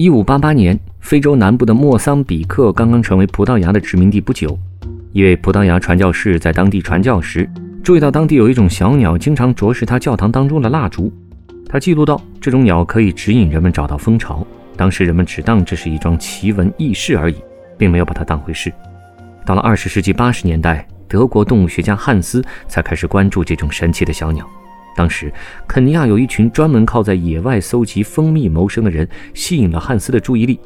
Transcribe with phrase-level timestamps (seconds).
[0.00, 4.58] 一五八八年，非洲南部的莫桑比克刚刚成为葡萄牙的殖民地不久。
[5.12, 7.46] 一位葡萄牙传教士在当地传教时，
[7.82, 11.12] 注意到当地有一种小鸟经常啄食他教堂当中的蜡烛。
[11.68, 14.42] 他记录到，这种鸟可以指引人们找到蜂巢。
[14.74, 17.36] 当时人们只当这是一桩奇闻异事而已，
[17.76, 18.72] 并没有把它当回事。
[19.44, 24.48] 到了二十世纪八十年代，德国动物学家汉斯才开始关注这种神奇的小鸟。
[24.96, 25.32] 当时，
[25.66, 30.58] 肯尼亚有一群专门靠在野外搜集蜂蜜谋生的人，吸引了汉斯的注意力。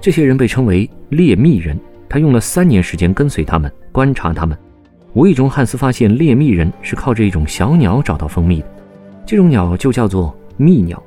[0.00, 1.78] 这些人被称为猎蜜人。
[2.06, 4.56] 他用了三年时间跟随他们，观察他们。
[5.14, 8.66] 无意中，汉斯发现猎蜜人是靠着一种小鸟找到蜂蜜的。
[9.26, 11.02] 这种鸟就叫做蜜鸟。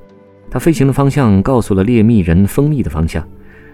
[0.49, 3.25] 它飞行的方向告诉了猎蜜人蜂蜜的方向。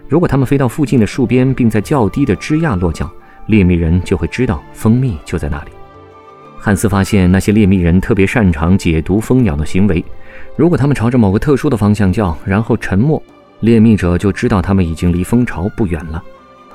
[0.08, 3.10] 如果它们飞到附近的树边，并在较低的枝桠落脚，
[3.46, 5.70] 猎蜜人就会知道蜂蜜就在那里。
[6.64, 10.02] 汉斯发现那些猎蜜人特别擅长解读蜂鸟的行为。
[10.56, 13.22] 如果他们朝着某个特殊的方向叫，然后沉默，
[13.60, 16.24] 猎蜜者就知道他们已经离蜂巢不远了。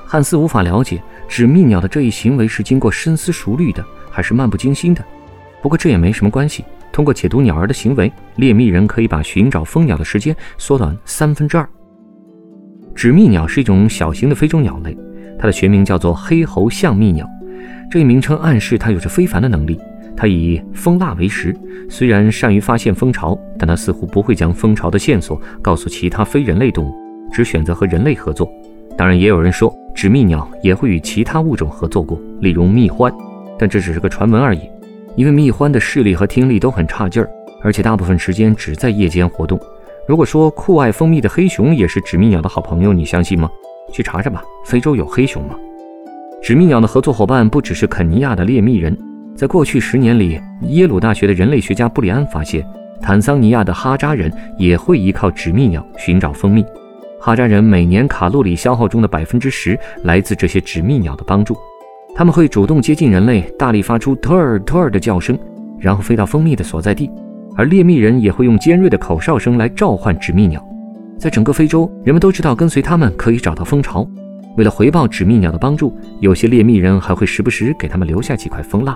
[0.06, 5.04] 汉斯无法了解指蜜鸟的这一行为是经过深思熟虑的，还是漫不经心的。
[5.60, 6.64] 不过这也没什么关系。
[6.92, 11.68] 通过解读鸟儿的行为，猎蜜人可以把寻找蜂鸟的时间缩短三分之二。
[12.94, 14.96] 指蜜鸟是一种小型的非洲鸟类，
[15.36, 17.28] 它的学名叫做黑喉象蜜鸟。
[17.90, 19.76] 这一名称暗示它有着非凡的能力。
[20.16, 21.54] 它以蜂蜡为食，
[21.88, 26.94] 虽然善于发现蜂巢，但它似乎不会将蜂巢的线索告诉其他非人类动物，
[27.32, 28.48] 只选择和人类合作。
[28.96, 33.12] 当然，也有人说纸蜜鸟也会与其他物种合作过，例如蜜獾，
[33.58, 34.60] 但这只是个传闻而已。
[35.16, 37.28] 因为蜜獾的视力和听力都很差劲儿，
[37.62, 39.58] 而且大部分时间只在夜间活动。
[40.06, 43.50] 如果说酷爱蜂蜜的黑熊也是纸蜜鸟的好朋友，你相信吗？
[43.92, 45.56] 去查查吧，非洲有黑熊吗？
[46.42, 48.96] 纸蜜鸟的合作伙伴不只是肯尼亚的猎蜜人，
[49.36, 52.66] 在过去十年里，耶鲁大学的人类学家布里安发现，
[52.98, 56.64] 坦桑尼亚的哈扎人也会依靠纸蜜鸟寻找蜂蜜。
[57.20, 61.54] 哈扎人每年卡路里消耗中的百分之十来自这些纸蜜鸟的帮助，
[62.14, 65.38] 他们会主动接近人类，大力发出托尔托尔的叫声，
[65.78, 67.10] 然后飞到蜂蜜的所在地，
[67.54, 70.66] 而猎蜜人也会用尖锐的口哨声来召唤纸蜜鸟。
[71.18, 74.08] 在整个非洲，人们都知道跟随他们可以找到蜂巢。
[74.60, 78.94] 为了回报纸蜜鸟的帮助，有些猎蜜人还会时不时给他们留下几块蜂蜡。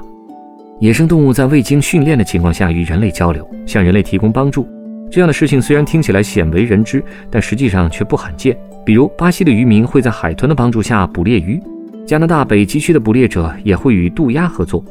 [0.79, 4.69] 野生动物在未经训练的情况下与人类交流，向人类提供帮助，
[5.11, 8.55] 这样的事情虽然听起来鲜为人知，但实际上却不罕见。
[8.85, 11.59] 比如，巴西的渔民会在海豚的帮助下捕猎鱼，
[12.05, 14.85] 加拿大北极区的捕猎者也会与渡鸦合作。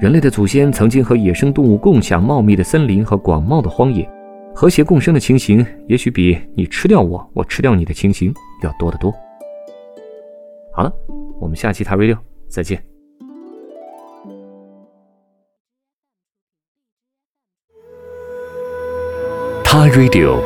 [0.00, 4.08] 人类的祖先曾经和野生动物共享茂密的森林和广袤的荒野，
[4.54, 9.12] 和谐共生的情形，也许比你吃掉我，我吃掉你的情形要多得多。
[10.80, 10.90] 好了，
[11.38, 12.16] 我们下期塔 radio
[12.48, 12.82] 再见。
[19.62, 20.40] 塔 radio，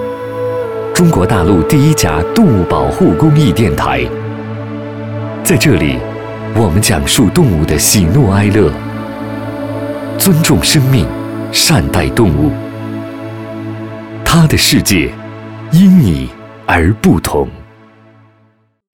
[0.93, 4.00] 中国大陆第一家动物保护公益电台。
[5.45, 6.00] 在这里，
[6.56, 8.72] 我们讲述动物的喜怒哀乐，
[10.19, 11.06] 尊重生命，
[11.53, 12.51] 善待动物。
[14.25, 15.15] 它的世界
[15.71, 16.28] 因你
[16.66, 17.49] 而不同。